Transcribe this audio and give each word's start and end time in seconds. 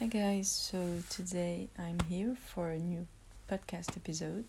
Hi 0.00 0.06
guys, 0.06 0.48
so 0.48 1.04
today 1.08 1.68
I'm 1.78 2.00
here 2.08 2.36
for 2.46 2.70
a 2.70 2.78
new 2.78 3.06
podcast 3.48 3.96
episode. 3.96 4.46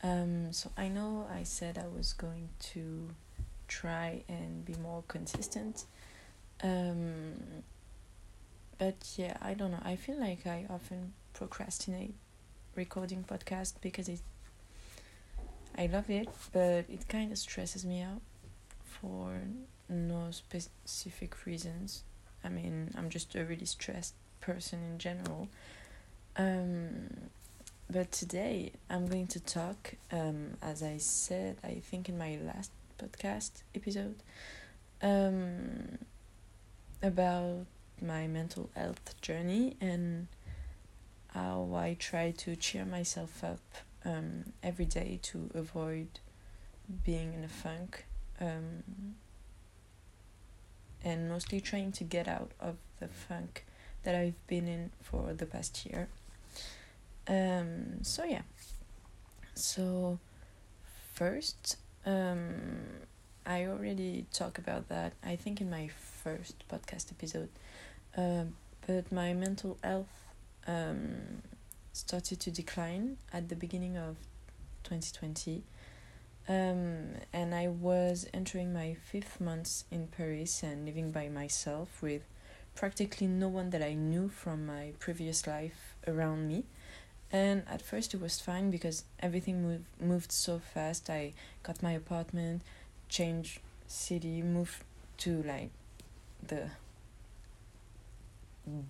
Um, 0.00 0.52
so 0.52 0.70
I 0.76 0.86
know 0.86 1.26
I 1.28 1.42
said 1.42 1.76
I 1.76 1.88
was 1.88 2.12
going 2.12 2.50
to 2.72 3.08
try 3.66 4.22
and 4.28 4.64
be 4.64 4.74
more 4.74 5.02
consistent. 5.08 5.86
Um, 6.62 7.34
but 8.78 8.94
yeah, 9.16 9.36
I 9.42 9.54
don't 9.54 9.72
know. 9.72 9.82
I 9.84 9.96
feel 9.96 10.20
like 10.20 10.46
I 10.46 10.66
often 10.70 11.14
procrastinate 11.34 12.14
recording 12.76 13.24
podcast 13.28 13.74
because 13.80 14.08
it 14.08 14.20
I 15.76 15.86
love 15.86 16.08
it, 16.10 16.28
but 16.52 16.84
it 16.88 17.08
kind 17.08 17.32
of 17.32 17.38
stresses 17.38 17.84
me 17.84 18.02
out 18.02 18.22
for 18.84 19.32
no 19.88 20.28
specific 20.30 21.44
reasons. 21.44 22.04
I 22.44 22.50
mean, 22.50 22.92
I'm 22.96 23.10
just 23.10 23.34
a 23.34 23.44
really 23.44 23.66
stressed 23.66 24.14
person 24.40 24.80
in 24.82 24.98
general. 24.98 25.48
Um, 26.36 27.30
but 27.88 28.10
today 28.12 28.72
I'm 28.90 29.06
going 29.06 29.28
to 29.28 29.40
talk, 29.40 29.94
um, 30.10 30.54
as 30.62 30.82
I 30.82 30.96
said, 30.98 31.56
I 31.62 31.80
think 31.84 32.08
in 32.08 32.18
my 32.18 32.38
last 32.44 32.70
podcast 32.98 33.62
episode, 33.74 34.16
um, 35.02 35.98
about 37.02 37.66
my 38.02 38.26
mental 38.26 38.70
health 38.74 39.20
journey 39.20 39.76
and 39.80 40.26
how 41.28 41.70
I 41.74 41.96
try 41.98 42.30
to 42.32 42.56
cheer 42.56 42.84
myself 42.84 43.44
up 43.44 43.60
um, 44.04 44.52
every 44.62 44.86
day 44.86 45.18
to 45.22 45.50
avoid 45.54 46.08
being 47.04 47.34
in 47.34 47.44
a 47.44 47.48
funk 47.48 48.06
um, 48.40 49.14
and 51.04 51.28
mostly 51.28 51.60
trying 51.60 51.92
to 51.92 52.04
get 52.04 52.26
out 52.26 52.52
of 52.58 52.76
the 53.00 53.08
funk 53.08 53.65
that 54.06 54.14
I've 54.14 54.46
been 54.46 54.68
in 54.68 54.92
for 55.02 55.34
the 55.34 55.46
past 55.46 55.84
year. 55.84 56.08
Um, 57.26 58.04
so 58.04 58.24
yeah. 58.24 58.42
So 59.54 60.20
first, 61.12 61.76
um, 62.06 62.44
I 63.44 63.66
already 63.66 64.26
talked 64.32 64.58
about 64.58 64.88
that. 64.90 65.14
I 65.24 65.34
think 65.34 65.60
in 65.60 65.68
my 65.68 65.88
first 66.22 66.62
podcast 66.70 67.10
episode, 67.10 67.48
uh, 68.16 68.44
but 68.86 69.10
my 69.10 69.34
mental 69.34 69.76
health 69.82 70.06
um, 70.68 71.42
started 71.92 72.38
to 72.40 72.52
decline 72.52 73.16
at 73.32 73.48
the 73.48 73.56
beginning 73.56 73.96
of 73.96 74.18
2020. 74.84 75.64
Um, 76.48 77.16
and 77.32 77.52
I 77.52 77.66
was 77.66 78.28
entering 78.32 78.72
my 78.72 78.94
fifth 79.10 79.40
month 79.40 79.82
in 79.90 80.06
Paris 80.06 80.62
and 80.62 80.86
living 80.86 81.10
by 81.10 81.28
myself 81.28 82.00
with 82.00 82.22
practically 82.76 83.26
no 83.26 83.48
one 83.48 83.70
that 83.70 83.82
I 83.82 83.94
knew 83.94 84.28
from 84.28 84.66
my 84.66 84.92
previous 85.00 85.46
life 85.46 85.96
around 86.06 86.46
me. 86.46 86.64
And 87.32 87.64
at 87.68 87.82
first 87.82 88.14
it 88.14 88.20
was 88.20 88.40
fine 88.40 88.70
because 88.70 89.02
everything 89.18 89.62
moved 89.62 89.84
moved 90.00 90.30
so 90.30 90.60
fast. 90.60 91.10
I 91.10 91.32
got 91.64 91.82
my 91.82 91.92
apartment, 91.92 92.62
changed 93.08 93.58
city, 93.88 94.42
moved 94.42 94.84
to 95.18 95.42
like 95.42 95.70
the 96.46 96.70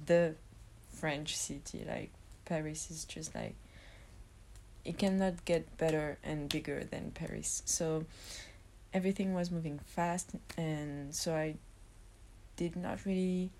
the 0.04 0.34
French 0.90 1.36
city. 1.36 1.84
Like 1.88 2.10
Paris 2.44 2.90
is 2.90 3.04
just 3.04 3.34
like 3.34 3.54
it 4.84 4.98
cannot 4.98 5.44
get 5.44 5.76
better 5.78 6.18
and 6.22 6.48
bigger 6.48 6.84
than 6.84 7.12
Paris. 7.12 7.62
So 7.64 8.04
everything 8.92 9.34
was 9.34 9.50
moving 9.50 9.78
fast 9.84 10.30
and 10.56 11.14
so 11.14 11.34
I 11.34 11.56
did 12.56 12.76
not 12.76 13.04
really 13.04 13.50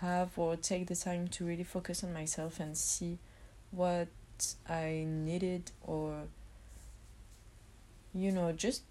have 0.00 0.38
or 0.38 0.56
take 0.56 0.86
the 0.86 0.96
time 0.96 1.28
to 1.28 1.44
really 1.44 1.64
focus 1.64 2.04
on 2.04 2.12
myself 2.12 2.60
and 2.60 2.76
see 2.76 3.18
what 3.70 4.08
I 4.68 5.04
needed 5.06 5.70
or 5.82 6.24
you 8.14 8.32
know 8.32 8.52
just 8.52 8.82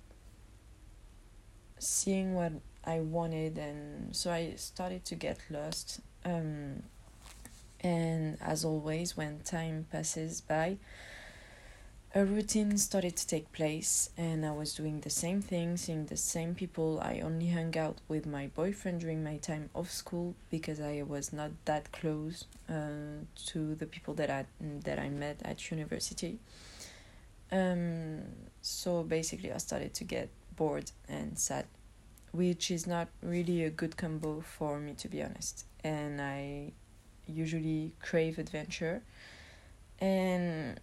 seeing 1.79 2.33
what 2.33 2.53
I 2.83 2.99
wanted 2.99 3.57
and 3.57 4.15
so 4.15 4.31
I 4.31 4.53
started 4.55 5.05
to 5.05 5.15
get 5.15 5.37
lost 5.49 5.99
um 6.23 6.83
and 7.81 8.37
as 8.41 8.65
always 8.65 9.15
when 9.15 9.39
time 9.39 9.85
passes 9.91 10.41
by 10.41 10.77
a 12.17 12.23
routine 12.23 12.77
started 12.77 13.17
to 13.17 13.27
take 13.27 13.51
place 13.51 14.09
and 14.17 14.45
I 14.45 14.51
was 14.51 14.73
doing 14.73 15.01
the 15.01 15.09
same 15.09 15.41
thing, 15.41 15.75
seeing 15.75 16.05
the 16.05 16.15
same 16.15 16.55
people. 16.55 17.01
I 17.01 17.19
only 17.19 17.49
hung 17.49 17.77
out 17.77 17.97
with 18.07 18.25
my 18.25 18.47
boyfriend 18.47 19.01
during 19.01 19.21
my 19.21 19.35
time 19.35 19.69
off 19.75 19.91
school 19.91 20.33
because 20.49 20.79
I 20.79 21.03
was 21.05 21.33
not 21.33 21.51
that 21.65 21.91
close 21.91 22.45
uh, 22.69 23.25
to 23.47 23.75
the 23.75 23.85
people 23.85 24.13
that 24.13 24.29
I 24.29 24.45
that 24.61 24.97
I 24.97 25.09
met 25.09 25.41
at 25.43 25.69
university. 25.69 26.39
Um, 27.51 28.21
so 28.61 29.03
basically, 29.03 29.51
I 29.51 29.57
started 29.57 29.93
to 29.95 30.05
get 30.05 30.29
bored 30.55 30.91
and 31.09 31.37
sad, 31.37 31.65
which 32.31 32.71
is 32.71 32.87
not 32.87 33.09
really 33.21 33.65
a 33.65 33.69
good 33.69 33.97
combo 33.97 34.39
for 34.39 34.79
me 34.79 34.93
to 34.93 35.09
be 35.09 35.21
honest. 35.21 35.65
And 35.83 36.21
I 36.21 36.71
usually 37.27 37.91
crave 37.99 38.39
adventure, 38.39 39.01
and 39.99 40.79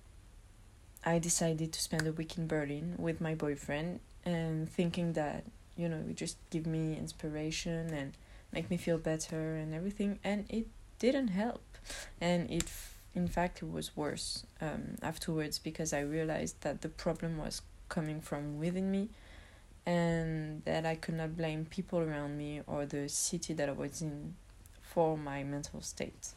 I 1.05 1.19
decided 1.19 1.73
to 1.73 1.81
spend 1.81 2.07
a 2.07 2.13
week 2.13 2.39
in 2.39 2.47
Berlin 2.47 2.95
with 2.99 3.21
my 3.21 3.35
boyfriend 3.35 4.01
and 4.25 4.69
thinking 4.69 5.15
that, 5.15 5.45
you 5.77 5.89
know, 5.89 5.97
it 5.97 6.07
would 6.07 6.17
just 6.17 6.37
give 6.51 6.67
me 6.67 6.97
inspiration 6.97 7.93
and 7.93 8.13
make 8.53 8.71
me 8.71 8.77
feel 8.77 8.99
better 8.99 9.57
and 9.57 9.75
everything. 9.75 10.21
And 10.23 10.47
it 10.49 10.67
didn't 10.99 11.29
help. 11.29 11.65
And 12.21 12.49
it, 12.51 12.71
in 13.15 13.27
fact, 13.27 13.63
it 13.63 13.71
was 13.71 13.97
worse 13.97 14.47
um, 14.61 14.97
afterwards 15.03 15.59
because 15.59 15.93
I 15.93 16.01
realized 16.01 16.61
that 16.61 16.83
the 16.83 16.89
problem 16.89 17.37
was 17.37 17.63
coming 17.89 18.21
from 18.21 18.59
within 18.59 18.91
me 18.91 19.09
and 19.85 20.63
that 20.65 20.87
I 20.87 20.95
could 20.95 21.15
not 21.15 21.37
blame 21.37 21.67
people 21.67 21.99
around 21.99 22.39
me 22.39 22.61
or 22.67 22.87
the 22.87 23.09
city 23.09 23.53
that 23.55 23.69
I 23.69 23.73
was 23.73 24.01
in 24.01 24.35
for 24.83 25.19
my 25.19 25.43
mental 25.43 25.81
state. 25.81 26.29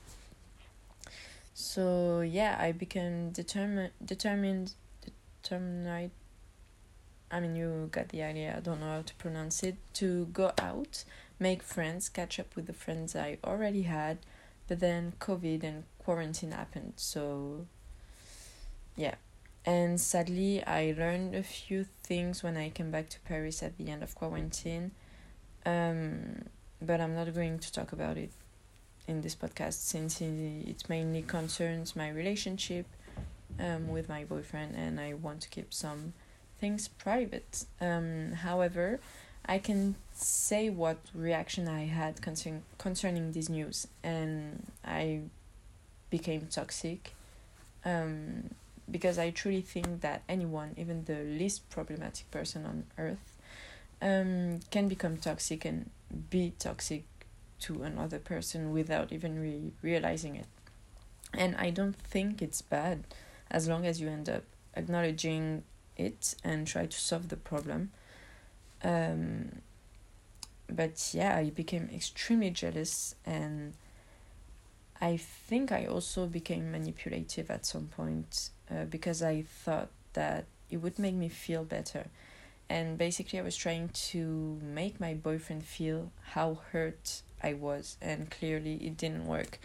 So 1.58 2.20
yeah, 2.20 2.58
I 2.60 2.74
became 2.74 3.32
determined, 3.32 3.94
determined, 4.04 4.74
determined. 5.42 6.12
I 7.32 7.40
mean, 7.40 7.56
you 7.56 7.88
got 7.94 8.10
the 8.10 8.24
idea. 8.24 8.56
I 8.58 8.60
don't 8.60 8.82
know 8.82 8.90
how 8.98 9.02
to 9.04 9.16
pronounce 9.16 9.64
it. 9.64 9.78
To 9.94 10.26
go 10.34 10.52
out, 10.60 11.06
make 11.40 11.64
friends, 11.64 12.10
catch 12.10 12.42
up 12.42 12.58
with 12.58 12.68
the 12.68 12.74
friends 12.74 13.16
I 13.16 13.38
already 13.42 13.84
had, 13.84 14.18
but 14.68 14.82
then 14.82 15.14
COVID 15.22 15.64
and 15.64 15.86
quarantine 15.98 16.52
happened. 16.52 16.94
So 16.98 17.68
yeah, 18.98 19.16
and 19.66 20.00
sadly, 20.00 20.62
I 20.62 20.94
learned 20.98 21.36
a 21.36 21.44
few 21.44 21.86
things 22.04 22.44
when 22.44 22.58
I 22.58 22.70
came 22.70 22.92
back 22.92 23.08
to 23.12 23.20
Paris 23.22 23.64
at 23.64 23.78
the 23.78 23.90
end 23.90 24.04
of 24.04 24.14
quarantine. 24.14 24.92
Um, 25.66 26.50
but 26.82 27.00
I'm 27.00 27.16
not 27.16 27.34
going 27.34 27.60
to 27.60 27.72
talk 27.72 27.94
about 27.94 28.18
it 28.18 28.32
in 29.08 29.22
this 29.22 29.36
podcast 29.36 29.74
since 29.74 30.22
it 30.22 30.84
mainly 30.90 31.22
concerns 31.22 31.96
my 31.96 32.10
relationship 32.10 32.86
um, 33.60 33.88
with 33.88 34.10
my 34.10 34.24
boyfriend 34.24 34.76
and 34.76 35.00
I 35.00 35.14
want 35.14 35.42
to 35.42 35.50
keep 35.50 35.74
some 35.74 36.14
things 36.60 36.88
private. 36.88 37.66
Um, 37.80 38.34
however, 38.34 39.00
I 39.46 39.60
can 39.60 39.96
say 40.14 40.70
what 40.70 40.98
reaction 41.14 41.68
I 41.68 41.86
had 41.86 42.22
concern- 42.22 42.64
concerning 42.78 43.32
this 43.32 43.50
news 43.50 43.88
and 44.04 44.66
I 44.84 45.22
became 46.10 46.48
toxic 46.50 47.14
um, 47.84 48.50
because 48.90 49.18
I 49.20 49.30
truly 49.30 49.62
think 49.62 50.02
that 50.02 50.24
anyone, 50.28 50.74
even 50.78 51.06
the 51.06 51.20
least 51.24 51.70
problematic 51.70 52.30
person 52.32 52.66
on 52.66 52.86
earth, 52.98 53.38
um, 54.02 54.60
can 54.72 54.88
become 54.88 55.18
toxic 55.18 55.66
and 55.66 55.90
be 56.30 56.54
toxic 56.60 57.04
to 57.62 57.84
another 57.84 58.20
person 58.20 58.72
without 58.72 59.12
even 59.12 59.40
re- 59.40 59.72
realizing 59.82 60.36
it. 60.36 60.48
And 61.34 61.56
I 61.56 61.70
don't 61.70 61.96
think 61.96 62.42
it's 62.42 62.62
bad 62.62 63.04
as 63.52 63.68
long 63.68 63.86
as 63.86 64.00
you 64.00 64.08
end 64.10 64.30
up 64.30 64.44
acknowledging 64.76 65.64
it 65.98 66.36
and 66.44 66.68
try 66.68 66.86
to 66.86 66.98
solve 66.98 67.30
the 67.30 67.38
problem. 67.38 67.92
Um, 68.84 69.62
but 70.70 71.12
yeah, 71.14 71.36
I 71.38 71.50
became 71.50 71.90
extremely 71.94 72.50
jealous 72.50 73.16
and 73.26 73.74
I 75.02 75.18
think 75.18 75.72
I 75.72 75.86
also 75.86 76.26
became 76.26 76.72
manipulative 76.72 77.52
at 77.52 77.66
some 77.66 77.88
point 77.88 78.50
uh, 78.72 78.86
because 78.86 79.22
I 79.22 79.44
thought 79.44 79.90
that 80.14 80.46
it 80.70 80.78
would 80.78 80.98
make 80.98 81.16
me 81.16 81.30
feel 81.30 81.64
better. 81.64 82.08
And 82.70 82.98
basically, 82.98 83.38
I 83.38 83.44
was 83.44 83.56
trying 83.56 83.90
to 83.90 84.60
make 84.64 85.00
my 85.00 85.14
boyfriend 85.14 85.64
feel 85.64 86.12
how 86.32 86.60
hurt 86.72 87.22
I 87.50 87.54
was, 87.54 87.98
and 88.02 88.30
clearly 88.30 88.76
it 88.76 88.98
didn't 88.98 89.26
work. 89.26 89.60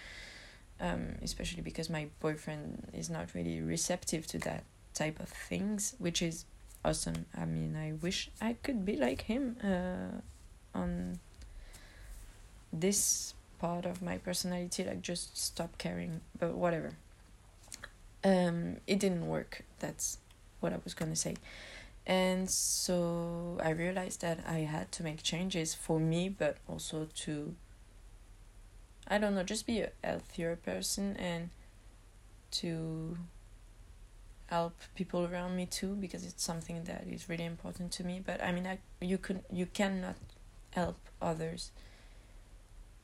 Um, 0.80 1.16
especially 1.22 1.62
because 1.62 1.90
my 1.90 2.06
boyfriend 2.20 2.88
is 2.94 3.10
not 3.10 3.34
really 3.34 3.60
receptive 3.60 4.26
to 4.28 4.38
that 4.38 4.64
type 4.94 5.20
of 5.20 5.28
things, 5.28 5.94
which 5.98 6.22
is 6.22 6.46
awesome. 6.84 7.26
I 7.36 7.44
mean, 7.44 7.76
I 7.76 7.92
wish 8.00 8.30
I 8.40 8.54
could 8.62 8.86
be 8.86 8.96
like 8.96 9.22
him 9.22 9.56
uh, 9.62 10.78
on 10.78 11.18
this 12.72 13.34
part 13.58 13.84
of 13.84 14.00
my 14.00 14.16
personality 14.18 14.84
like 14.84 15.02
just 15.02 15.36
stop 15.36 15.76
caring 15.76 16.20
but 16.38 16.54
whatever 16.54 16.92
um 18.24 18.76
it 18.86 18.98
didn't 18.98 19.26
work 19.26 19.62
that's 19.78 20.18
what 20.60 20.72
i 20.72 20.78
was 20.82 20.94
to 20.94 21.16
say 21.16 21.34
and 22.06 22.48
so 22.48 23.58
i 23.62 23.70
realized 23.70 24.22
that 24.22 24.38
i 24.48 24.60
had 24.60 24.90
to 24.90 25.02
make 25.02 25.22
changes 25.22 25.74
for 25.74 26.00
me 26.00 26.28
but 26.28 26.56
also 26.68 27.06
to 27.14 27.54
i 29.10 29.18
don't 29.18 29.34
know 29.34 29.42
just 29.42 29.66
be 29.66 29.80
a 29.80 29.90
healthier 30.02 30.56
person 30.56 31.16
and 31.16 31.50
to 32.50 33.16
help 34.50 34.74
people 34.96 35.28
around 35.32 35.56
me 35.56 35.64
too 35.64 35.94
because 35.94 36.26
it's 36.26 36.42
something 36.42 36.82
that 36.84 37.04
is 37.08 37.28
really 37.28 37.44
important 37.44 37.92
to 37.92 38.04
me. 38.04 38.20
But 38.24 38.42
i 38.42 38.52
mean 38.52 38.66
I, 38.66 38.78
you 39.00 39.18
can 39.18 39.42
you 39.50 39.66
cannot 39.66 40.16
help 40.72 40.98
others 41.22 41.70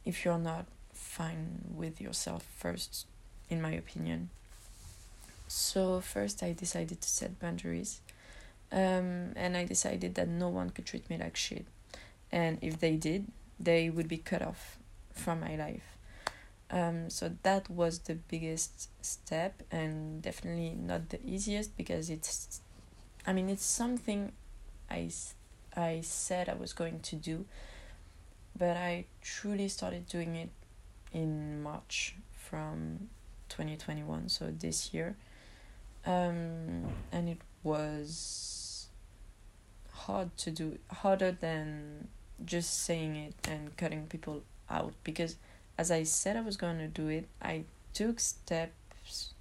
if 0.05 0.25
you're 0.25 0.39
not 0.39 0.67
fine 0.93 1.65
with 1.75 2.01
yourself 2.01 2.45
first 2.57 3.07
in 3.49 3.63
my 3.63 3.71
opinion. 3.73 4.31
So 5.47 6.01
first 6.01 6.43
i 6.43 6.53
decided 6.53 7.01
to 7.01 7.09
set 7.09 7.39
boundaries 7.39 8.01
um, 8.73 9.33
and 9.37 9.57
i 9.57 9.65
decided 9.65 10.17
that 10.17 10.29
no 10.29 10.49
one 10.49 10.71
could 10.71 10.87
treat 10.87 11.09
me 11.09 11.17
like 11.17 11.37
shit. 11.37 11.67
And 12.33 12.59
if 12.61 12.81
they 12.81 12.97
did 12.97 13.27
they 13.61 13.89
would 13.89 14.09
be 14.09 14.19
cut 14.19 14.43
off 14.43 14.79
from 15.13 15.41
my 15.41 15.55
life 15.57 15.96
um, 16.71 17.09
so 17.11 17.31
that 17.43 17.71
was 17.71 18.01
the 18.01 18.15
biggest 18.15 18.89
step 19.05 19.63
and 19.71 20.23
definitely 20.23 20.71
not 20.71 21.11
the 21.11 21.21
easiest 21.25 21.77
because 21.77 22.11
it's 22.11 22.61
i 23.27 23.33
mean 23.33 23.49
it's 23.49 23.65
something 23.65 24.33
i 24.91 25.11
i 25.77 26.01
said 26.03 26.49
i 26.49 26.55
was 26.55 26.73
going 26.73 27.01
to 27.01 27.17
do 27.17 27.45
but 28.59 28.77
i 28.77 29.05
truly 29.23 29.69
started 29.69 30.07
doing 30.07 30.35
it 30.35 30.51
in 31.13 31.63
march 31.63 32.17
from 32.37 33.09
2021 33.49 34.29
so 34.29 34.53
this 34.59 34.93
year. 34.93 35.17
Um, 36.05 36.85
and 37.11 37.29
it 37.29 37.39
was 37.63 38.89
hard 39.91 40.37
to 40.39 40.51
do 40.51 40.79
harder 40.91 41.33
than 41.33 42.09
just 42.45 42.85
saying 42.85 43.17
it 43.17 43.35
and 43.49 43.77
cutting 43.77 44.07
people 44.07 44.43
out 44.71 44.93
because 45.03 45.37
as 45.79 45.91
I 45.91 46.05
said 46.05 46.37
I 46.37 46.41
was 46.41 46.57
going 46.57 46.79
to 46.79 46.89
do 46.89 47.09
it, 47.09 47.29
I 47.41 47.65
took 47.93 48.21
steps 48.21 49.35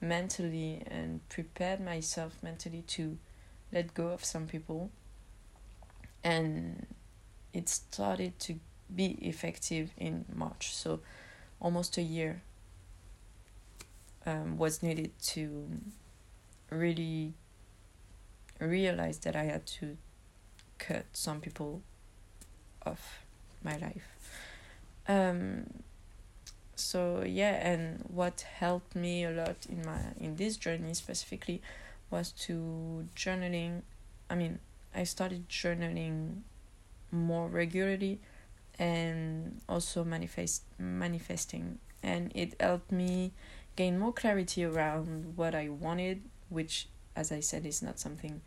mentally 0.00 0.82
and 0.86 1.26
prepared 1.28 1.80
myself 1.80 2.34
mentally 2.42 2.82
to 2.88 3.18
let 3.72 3.94
go 3.94 4.08
of 4.08 4.24
some 4.24 4.46
people. 4.46 4.90
And 6.24 6.86
it 7.52 7.68
started 7.68 8.38
to 8.40 8.58
be 8.94 9.12
effective 9.20 9.90
in 9.96 10.24
March. 10.34 10.74
So 10.74 11.00
almost 11.60 11.96
a 11.96 12.02
year 12.02 12.42
um, 14.26 14.58
was 14.58 14.82
needed 14.82 15.12
to 15.22 15.68
really 16.70 17.34
realize 18.58 19.18
that 19.18 19.36
I 19.36 19.44
had 19.44 19.66
to 19.66 19.96
cut 20.78 21.06
some 21.12 21.40
people 21.40 21.82
off 22.84 23.24
my 23.62 23.76
life. 23.76 24.08
Um, 25.08 25.66
so 26.74 27.22
yeah, 27.26 27.54
and 27.66 28.04
what 28.08 28.42
helped 28.58 28.94
me 28.94 29.24
a 29.24 29.30
lot 29.30 29.56
in 29.68 29.84
my 29.84 30.00
in 30.18 30.36
this 30.36 30.56
journey 30.56 30.94
specifically 30.94 31.62
was 32.10 32.32
to 32.46 33.06
journaling. 33.16 33.82
I 34.30 34.34
mean, 34.34 34.58
I 34.94 35.04
started 35.04 35.48
journaling 35.48 36.42
more 37.10 37.48
regularly 37.48 38.20
and 38.78 39.60
also 39.68 40.02
manifest 40.02 40.64
manifesting 40.78 41.78
and 42.02 42.32
it 42.34 42.54
helped 42.58 42.90
me 42.90 43.32
gain 43.76 43.98
more 43.98 44.12
clarity 44.12 44.64
around 44.64 45.36
what 45.36 45.54
I 45.54 45.68
wanted 45.68 46.22
which 46.48 46.88
as 47.14 47.30
I 47.30 47.40
said 47.40 47.66
is 47.66 47.82
not 47.82 47.98
something 47.98 48.40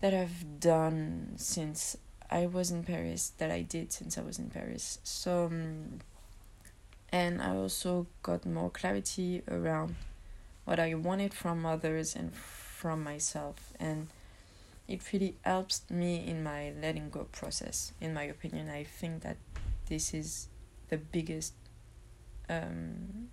that 0.00 0.12
I've 0.12 0.60
done 0.60 1.32
since 1.36 1.96
I 2.30 2.46
was 2.46 2.70
in 2.70 2.82
Paris 2.82 3.32
that 3.38 3.50
I 3.50 3.62
did 3.62 3.92
since 3.92 4.18
I 4.18 4.22
was 4.22 4.38
in 4.38 4.50
Paris. 4.50 4.98
So, 5.04 5.46
um, 5.46 6.00
and 7.12 7.40
I 7.40 7.54
also 7.56 8.06
got 8.22 8.44
more 8.44 8.70
clarity 8.70 9.42
around 9.48 9.94
what 10.64 10.80
I 10.80 10.94
wanted 10.94 11.32
from 11.32 11.64
others 11.64 12.16
and 12.16 12.34
from 12.34 13.04
myself, 13.04 13.72
and 13.78 14.08
it 14.88 15.00
really 15.12 15.36
helps 15.44 15.82
me 15.90 16.26
in 16.26 16.42
my 16.42 16.72
letting 16.80 17.10
go 17.10 17.24
process. 17.32 17.92
In 18.00 18.12
my 18.12 18.24
opinion, 18.24 18.68
I 18.68 18.84
think 18.84 19.22
that 19.22 19.36
this 19.88 20.12
is 20.12 20.48
the 20.88 20.96
biggest 20.96 21.54
um, 22.48 23.28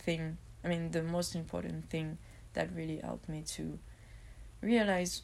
thing. 0.00 0.38
I 0.64 0.68
mean, 0.68 0.90
the 0.90 1.02
most 1.02 1.34
important 1.34 1.88
thing 1.88 2.18
that 2.52 2.68
really 2.74 2.98
helped 2.98 3.28
me 3.28 3.42
to 3.54 3.78
realize 4.60 5.22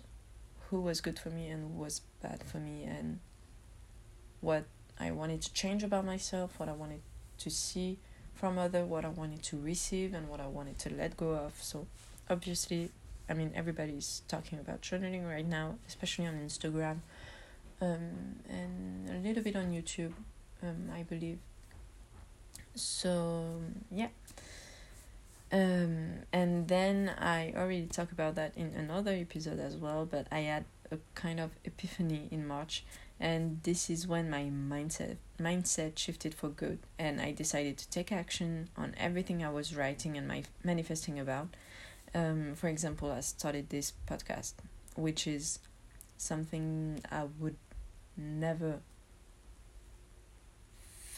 who 0.70 0.80
was 0.80 1.00
good 1.00 1.18
for 1.18 1.30
me 1.30 1.48
and 1.48 1.62
who 1.62 1.82
was 1.82 2.02
bad 2.22 2.42
for 2.44 2.58
me 2.58 2.84
and 2.84 3.20
what 4.40 4.64
I 4.98 5.10
wanted 5.10 5.42
to 5.42 5.52
change 5.52 5.82
about 5.82 6.04
myself, 6.04 6.58
what 6.58 6.68
I 6.68 6.72
wanted 6.72 7.00
to 7.38 7.50
see 7.50 7.98
from 8.34 8.58
other, 8.58 8.84
what 8.84 9.04
I 9.04 9.08
wanted 9.08 9.42
to 9.44 9.58
receive 9.58 10.14
and 10.14 10.28
what 10.28 10.40
I 10.40 10.46
wanted 10.46 10.78
to 10.80 10.94
let 10.94 11.16
go 11.16 11.30
of. 11.30 11.54
So 11.60 11.86
obviously, 12.28 12.90
I 13.28 13.34
mean 13.34 13.52
everybody's 13.54 14.22
talking 14.28 14.58
about 14.58 14.82
journaling 14.82 15.28
right 15.28 15.46
now, 15.46 15.76
especially 15.86 16.26
on 16.26 16.34
Instagram. 16.34 16.98
Um, 17.80 18.40
and 18.48 19.08
a 19.08 19.26
little 19.26 19.42
bit 19.42 19.54
on 19.54 19.70
YouTube, 19.70 20.12
um, 20.62 20.90
I 20.92 21.02
believe. 21.04 21.38
So 22.74 23.60
yeah, 23.90 24.08
um, 25.50 26.20
and 26.32 26.68
then 26.68 27.12
I 27.18 27.52
already 27.56 27.86
talked 27.86 28.12
about 28.12 28.34
that 28.34 28.52
in 28.56 28.74
another 28.74 29.12
episode 29.12 29.58
as 29.58 29.76
well, 29.76 30.04
but 30.04 30.26
I 30.30 30.40
had 30.40 30.64
a 30.90 30.98
kind 31.14 31.40
of 31.40 31.50
epiphany 31.64 32.28
in 32.30 32.46
March, 32.46 32.84
and 33.18 33.60
this 33.62 33.88
is 33.88 34.06
when 34.06 34.28
my 34.30 34.44
mindset 34.44 35.16
mindset 35.40 35.98
shifted 35.98 36.34
for 36.34 36.48
good, 36.48 36.80
and 36.98 37.20
I 37.20 37.32
decided 37.32 37.78
to 37.78 37.88
take 37.88 38.12
action 38.12 38.68
on 38.76 38.94
everything 38.98 39.42
I 39.42 39.50
was 39.50 39.74
writing 39.74 40.16
and 40.16 40.28
my 40.28 40.42
manifesting 40.62 41.18
about. 41.18 41.48
Um, 42.14 42.54
for 42.54 42.68
example, 42.68 43.10
I 43.10 43.20
started 43.20 43.70
this 43.70 43.92
podcast, 44.06 44.54
which 44.96 45.26
is 45.26 45.60
something 46.16 47.00
I 47.10 47.24
would 47.38 47.56
never 48.16 48.80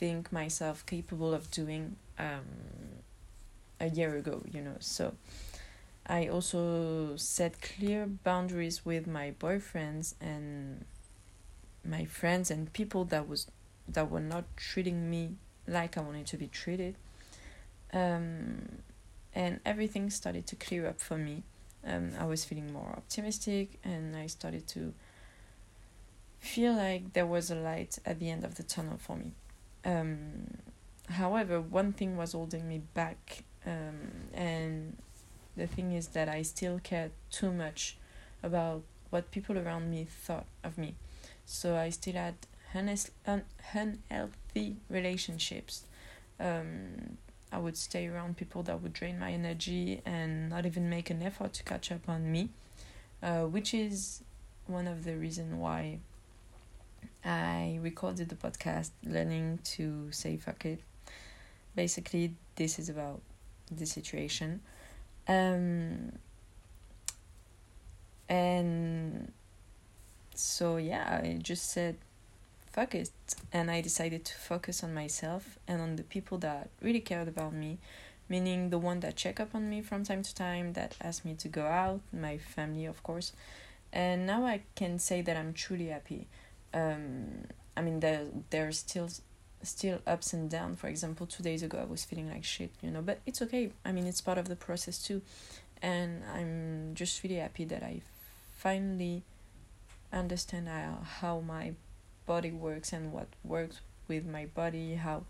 think 0.01 0.33
myself 0.33 0.85
capable 0.87 1.35
of 1.35 1.51
doing 1.51 1.97
um, 2.19 2.45
a 3.81 3.89
year 3.89 4.17
ago, 4.17 4.43
you 4.51 4.61
know. 4.61 4.77
So 4.81 5.15
I 6.07 6.29
also 6.29 7.17
set 7.17 7.61
clear 7.63 8.07
boundaries 8.07 8.85
with 8.85 9.07
my 9.07 9.33
boyfriends 9.41 10.15
and 10.21 10.85
my 11.85 12.05
friends 12.05 12.51
and 12.51 12.73
people 12.73 13.05
that 13.07 13.29
was 13.29 13.47
that 13.89 14.11
were 14.11 14.21
not 14.21 14.45
treating 14.57 15.11
me 15.11 15.37
like 15.67 15.97
I 15.97 16.01
wanted 16.01 16.27
to 16.27 16.37
be 16.37 16.47
treated. 16.47 16.97
Um, 17.93 18.83
and 19.35 19.61
everything 19.65 20.11
started 20.11 20.47
to 20.49 20.57
clear 20.57 20.87
up 20.87 21.01
for 21.01 21.17
me. 21.17 21.43
Um, 21.85 22.13
I 22.19 22.25
was 22.27 22.45
feeling 22.45 22.73
more 22.73 22.93
optimistic 22.97 23.79
and 23.85 24.15
I 24.15 24.27
started 24.27 24.67
to 24.69 24.93
feel 26.41 26.73
like 26.75 27.13
there 27.13 27.27
was 27.27 27.51
a 27.51 27.55
light 27.55 27.99
at 28.05 28.19
the 28.19 28.31
end 28.31 28.45
of 28.45 28.57
the 28.57 28.63
tunnel 28.63 28.99
for 28.99 29.17
me. 29.17 29.33
Um, 29.85 30.59
however, 31.09 31.61
one 31.61 31.93
thing 31.93 32.17
was 32.17 32.33
holding 32.33 32.69
me 32.69 32.83
back 32.95 33.45
um, 33.67 34.31
and 34.33 34.97
the 35.57 35.67
thing 35.67 35.93
is 35.93 36.09
that 36.09 36.29
I 36.29 36.43
still 36.43 36.81
cared 36.83 37.13
too 37.31 37.53
much 37.53 37.99
about 38.43 38.83
what 39.11 39.31
people 39.31 39.59
around 39.59 39.91
me 39.91 40.07
thought 40.09 40.47
of 40.65 40.79
me. 40.79 40.95
So 41.45 41.77
I 41.77 41.91
still 41.91 42.15
had 42.15 42.35
unhealthy 42.73 44.77
relationships. 44.89 45.85
Um, 46.39 47.19
I 47.53 47.59
would 47.59 47.77
stay 47.77 48.07
around 48.07 48.37
people 48.37 48.63
that 48.63 48.81
would 48.81 48.93
drain 48.93 49.19
my 49.19 49.33
energy 49.33 50.01
and 50.07 50.49
not 50.49 50.67
even 50.67 50.89
make 50.89 51.11
an 51.11 51.23
effort 51.23 51.53
to 51.55 51.65
catch 51.65 51.91
up 51.91 52.09
on 52.09 52.31
me, 52.31 52.51
uh, 53.23 53.43
which 53.43 53.75
is 53.75 54.23
one 54.67 54.87
of 54.87 55.05
the 55.05 55.17
reasons 55.17 55.55
why 55.55 55.99
I 57.25 57.81
recorded 57.83 58.29
the 58.29 58.37
podcast, 58.37 58.91
learning 59.05 59.59
to 59.65 60.13
say 60.13 60.37
fuck 60.37 60.65
it. 60.65 60.81
Basically, 61.75 62.35
this 62.55 62.79
is 62.79 62.89
about 62.89 63.21
the 63.71 63.87
situation. 63.87 64.61
Um, 65.29 66.13
and 68.29 69.33
so, 70.35 70.77
yeah, 70.77 71.21
I 71.23 71.39
just 71.43 71.71
said, 71.71 71.97
fuck 72.73 72.95
it. 72.95 73.11
And 73.53 73.71
I 73.71 73.81
decided 73.81 74.25
to 74.25 74.35
focus 74.35 74.83
on 74.83 74.95
myself 74.95 75.59
and 75.67 75.81
on 75.81 75.97
the 75.97 76.03
people 76.03 76.39
that 76.39 76.71
really 76.81 77.01
cared 77.01 77.29
about 77.29 77.53
me, 77.53 77.79
meaning 78.29 78.71
the 78.71 78.79
one 78.79 79.01
that 79.01 79.17
check 79.17 79.41
up 79.41 79.55
on 79.55 79.69
me 79.69 79.83
from 79.83 80.05
time 80.05 80.23
to 80.23 80.35
time, 80.35 80.73
that 80.75 80.95
asked 81.01 81.25
me 81.25 81.35
to 81.35 81.49
go 81.49 81.67
out, 81.67 82.01
my 82.13 82.39
family, 82.39 82.87
of 82.87 83.03
course. 83.03 83.33
And 83.93 84.27
now 84.27 84.47
I 84.47 84.63
can 84.77 84.99
say 84.99 85.21
that 85.23 85.37
I'm 85.37 85.53
truly 85.53 85.89
happy. 85.89 86.29
Um, 86.73 87.45
I 87.77 87.83
mean, 87.83 88.01
there 88.01 88.27
there's 88.51 88.79
still 88.79 89.09
still 89.63 90.01
ups 90.07 90.33
and 90.33 90.51
down. 90.51 90.77
For 90.77 90.89
example 90.89 91.27
two 91.27 91.43
days 91.43 91.63
ago 91.63 91.79
i 91.79 91.85
was 91.85 92.05
feeling 92.05 92.29
like 92.31 92.45
shit 92.45 92.71
you 92.83 92.91
know 92.91 93.03
but 93.03 93.21
it's 93.27 93.43
okay. 93.43 93.71
I 93.85 93.93
mean 93.93 94.07
it's 94.07 94.21
part 94.21 94.39
of 94.39 94.49
the 94.49 94.57
process 94.57 94.99
too. 95.03 95.23
And 95.83 96.23
i'm 96.35 96.95
just 96.95 97.23
really 97.23 97.37
happy 97.37 97.65
that 97.65 97.83
i 97.83 98.03
finally 98.57 99.23
understand 100.13 100.69
how, 101.21 101.41
my 101.41 101.73
body 102.27 102.51
works 102.51 102.93
and 102.93 103.13
what 103.13 103.29
works 103.45 103.81
with 104.09 104.27
my 104.27 104.45
body 104.47 104.97
how 104.97 105.25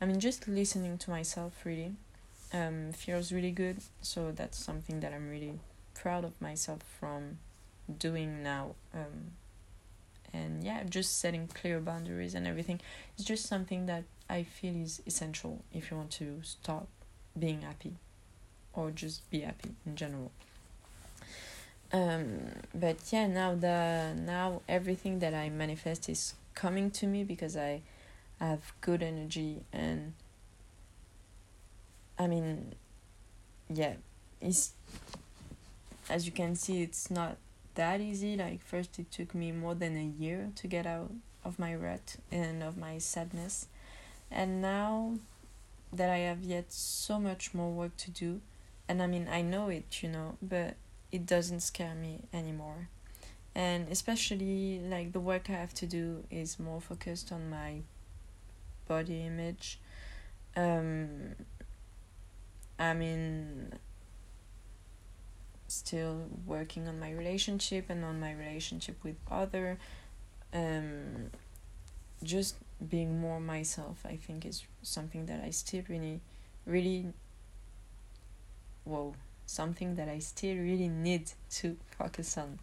i 0.00 0.04
mean 0.06 0.20
just 0.20 0.46
listening 0.46 0.96
to 0.98 1.10
myself 1.10 1.52
really 1.64 1.92
um 2.52 2.92
feels 2.92 3.32
really 3.32 3.50
good. 3.50 3.78
So 4.02 4.30
that's 4.30 4.58
something 4.58 5.00
that 5.00 5.12
i'm 5.12 5.28
really 5.28 5.58
proud 5.94 6.24
of 6.24 6.40
myself 6.40 6.80
from 7.00 7.38
doing 7.98 8.42
now 8.42 8.74
um 8.94 9.32
and 10.36 10.64
yeah 10.64 10.82
just 10.88 11.18
setting 11.18 11.48
clear 11.48 11.80
boundaries 11.80 12.34
and 12.34 12.46
everything. 12.46 12.80
It's 13.14 13.24
just 13.24 13.46
something 13.46 13.86
that 13.86 14.04
i 14.28 14.42
feel 14.42 14.76
is 14.86 15.00
essential 15.06 15.54
if 15.72 15.90
you 15.90 15.96
want 15.96 16.10
to 16.10 16.40
start 16.42 16.86
being 17.38 17.60
happy 17.62 17.94
or 18.72 18.90
just 18.90 19.28
be 19.30 19.40
happy 19.40 19.70
in 19.86 19.96
general. 19.96 20.30
Um 21.92 22.22
but 22.74 22.96
yeah 23.12 23.26
now 23.26 23.54
the 23.54 24.14
now 24.18 24.62
everything 24.68 25.20
that 25.20 25.34
i 25.34 25.48
manifest 25.48 26.08
is 26.08 26.34
coming 26.54 26.90
to 26.90 27.06
me 27.06 27.22
because 27.22 27.56
i 27.56 27.82
have 28.40 28.72
good 28.80 29.02
energy 29.02 29.62
and 29.72 30.12
i 32.18 32.26
mean 32.26 32.74
yeah 33.72 33.94
it's 34.40 34.72
as 36.08 36.26
you 36.26 36.32
can 36.32 36.54
see 36.54 36.82
it's 36.82 37.10
not 37.10 37.36
that 37.76 38.00
easy. 38.00 38.36
Like 38.36 38.60
first 38.62 38.98
it 38.98 39.10
took 39.10 39.34
me 39.34 39.52
more 39.52 39.74
than 39.74 39.96
a 39.96 40.22
year 40.22 40.50
to 40.56 40.66
get 40.66 40.86
out 40.86 41.12
of 41.44 41.58
my 41.58 41.74
rut 41.74 42.16
and 42.30 42.62
of 42.62 42.76
my 42.76 42.98
sadness. 42.98 43.68
And 44.30 44.60
now 44.60 45.14
that 45.92 46.10
I 46.10 46.18
have 46.18 46.42
yet 46.42 46.72
so 46.72 47.20
much 47.20 47.54
more 47.54 47.70
work 47.70 47.96
to 47.98 48.10
do, 48.10 48.40
and 48.88 49.02
I 49.02 49.06
mean 49.06 49.28
I 49.30 49.42
know 49.42 49.68
it, 49.68 50.02
you 50.02 50.08
know, 50.08 50.36
but 50.42 50.74
it 51.12 51.24
doesn't 51.24 51.60
scare 51.60 51.94
me 51.94 52.22
anymore. 52.32 52.88
And 53.54 53.88
especially 53.88 54.80
like 54.80 55.12
the 55.12 55.20
work 55.20 55.48
I 55.48 55.52
have 55.52 55.72
to 55.74 55.86
do 55.86 56.24
is 56.30 56.58
more 56.58 56.80
focused 56.80 57.32
on 57.32 57.48
my 57.48 57.82
body 58.88 59.24
image. 59.24 59.78
Um 60.56 61.36
I 62.78 62.92
mean 62.92 63.72
still 65.68 66.26
working 66.46 66.88
on 66.88 66.98
my 67.00 67.10
relationship 67.10 67.86
and 67.88 68.04
on 68.04 68.20
my 68.20 68.32
relationship 68.32 68.96
with 69.02 69.16
other 69.30 69.78
um 70.54 71.30
just 72.22 72.56
being 72.88 73.20
more 73.20 73.40
myself 73.40 74.04
i 74.04 74.16
think 74.16 74.46
is 74.46 74.64
something 74.82 75.26
that 75.26 75.42
i 75.44 75.50
still 75.50 75.82
really 75.88 76.20
really 76.66 77.06
whoa 78.84 79.14
something 79.46 79.96
that 79.96 80.08
i 80.08 80.18
still 80.18 80.56
really 80.56 80.88
need 80.88 81.30
to 81.50 81.76
focus 81.98 82.36
on. 82.36 82.58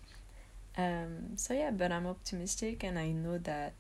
Um 0.77 1.37
so 1.37 1.53
yeah 1.53 1.71
but 1.71 1.91
i'm 1.91 2.07
optimistic 2.07 2.83
and 2.83 2.97
i 2.97 3.11
know 3.11 3.37
that 3.37 3.73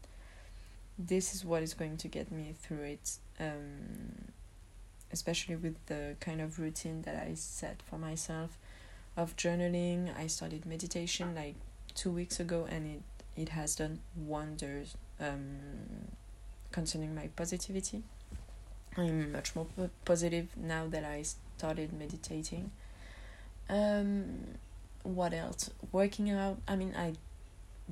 this 0.97 1.33
is 1.33 1.43
what 1.43 1.63
is 1.63 1.73
going 1.73 1.97
to 1.97 2.07
get 2.07 2.31
me 2.31 2.53
through 2.61 2.83
it 2.83 3.17
um 3.39 4.31
especially 5.11 5.55
with 5.55 5.75
the 5.87 6.15
kind 6.19 6.39
of 6.39 6.59
routine 6.59 7.01
that 7.03 7.15
i 7.15 7.33
set 7.33 7.81
for 7.89 7.97
myself 7.97 8.57
of 9.15 9.35
journaling. 9.35 10.15
I 10.17 10.27
started 10.27 10.65
meditation 10.65 11.35
like 11.35 11.55
two 11.95 12.11
weeks 12.11 12.39
ago, 12.39 12.67
and 12.69 12.87
it 12.87 13.01
it 13.35 13.49
has 13.49 13.75
done 13.75 13.99
wonders 14.15 14.95
um, 15.19 15.57
concerning 16.71 17.15
my 17.15 17.29
positivity. 17.35 18.03
I'm 18.95 19.31
much 19.31 19.55
more 19.55 19.67
positive 20.05 20.47
now 20.55 20.85
that 20.87 21.03
I 21.03 21.23
started 21.57 21.93
meditating. 21.93 22.71
Um, 23.69 24.57
what 25.01 25.33
else? 25.33 25.71
Working 25.91 26.29
out. 26.29 26.57
I 26.67 26.75
mean, 26.75 26.93
I 26.95 27.13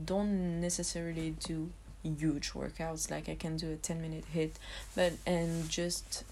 don't 0.03 0.61
necessarily 0.61 1.35
do 1.43 1.71
huge 2.03 2.51
workouts 2.51 3.11
like 3.11 3.29
I 3.29 3.35
can 3.35 3.57
do 3.57 3.71
a 3.71 3.75
10 3.75 4.01
minute 4.01 4.25
HIIT, 4.33 4.51
but 4.95 5.13
and 5.25 5.69
just 5.69 6.23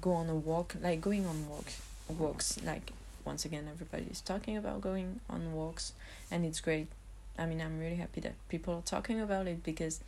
go 0.00 0.12
on 0.12 0.28
a 0.28 0.34
walk, 0.34 0.74
like 0.80 1.00
going 1.00 1.26
on 1.26 1.48
walk 1.48 1.66
walks 2.08 2.62
like 2.62 2.92
once 3.26 3.44
again 3.44 3.68
everybody 3.70 4.06
is 4.10 4.20
talking 4.20 4.56
about 4.56 4.80
going 4.80 5.20
on 5.28 5.52
walks 5.52 5.92
and 6.30 6.44
it's 6.44 6.60
great. 6.60 6.86
I 7.38 7.44
mean 7.44 7.60
i'm 7.60 7.78
really 7.78 7.96
happy 7.96 8.20
that 8.22 8.34
people 8.48 8.74
are 8.74 8.82
talking 8.82 9.20
about 9.20 9.46
it 9.46 9.62
because 9.62 10.00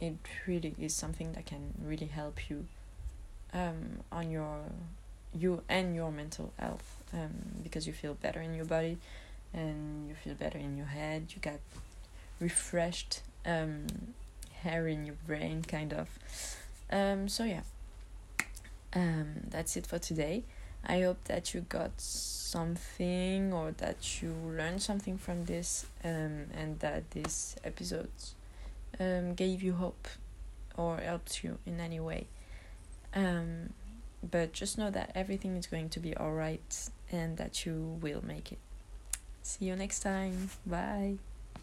it 0.00 0.14
really 0.46 0.74
is 0.78 0.94
something 0.94 1.32
that 1.32 1.46
can 1.46 1.74
really 1.82 2.06
help 2.06 2.48
you 2.48 2.66
um, 3.52 4.00
on 4.12 4.30
your 4.30 4.60
you 5.34 5.62
and 5.68 5.94
your 5.94 6.12
mental 6.12 6.52
health 6.58 7.02
um, 7.12 7.30
because 7.62 7.86
you 7.86 7.92
feel 7.92 8.14
better 8.14 8.40
in 8.40 8.54
your 8.54 8.64
body 8.64 8.98
and 9.52 10.08
you 10.08 10.14
feel 10.14 10.34
better 10.34 10.58
in 10.58 10.76
your 10.76 10.86
head. 10.86 11.26
You 11.30 11.40
get 11.40 11.60
refreshed 12.40 13.20
um, 13.44 13.86
hair 14.62 14.86
in 14.86 15.06
your 15.06 15.16
brain 15.26 15.62
kind 15.62 15.92
of. 15.92 16.08
Um, 16.90 17.28
so 17.28 17.44
yeah. 17.44 17.62
Um, 18.94 19.48
that's 19.50 19.76
it 19.76 19.86
for 19.86 19.98
today 19.98 20.44
I 20.86 21.02
hope 21.02 21.24
that 21.24 21.52
you 21.52 21.62
got 21.62 22.00
something 22.00 23.52
or 23.52 23.72
that 23.72 24.22
you 24.22 24.32
learned 24.32 24.82
something 24.82 25.18
from 25.18 25.46
this 25.46 25.86
um, 26.04 26.46
and 26.54 26.78
that 26.78 27.10
this 27.10 27.56
episode 27.64 28.10
um, 29.00 29.34
gave 29.34 29.62
you 29.62 29.74
hope 29.74 30.06
or 30.76 30.98
helped 30.98 31.42
you 31.42 31.58
in 31.66 31.80
any 31.80 31.98
way. 31.98 32.28
Um, 33.14 33.70
but 34.30 34.52
just 34.52 34.78
know 34.78 34.90
that 34.90 35.10
everything 35.14 35.56
is 35.56 35.66
going 35.66 35.88
to 35.90 36.00
be 36.00 36.16
alright 36.16 36.88
and 37.10 37.36
that 37.36 37.66
you 37.66 37.98
will 38.00 38.24
make 38.24 38.52
it. 38.52 38.58
See 39.42 39.66
you 39.66 39.76
next 39.76 40.00
time. 40.00 40.50
Bye. 40.64 41.18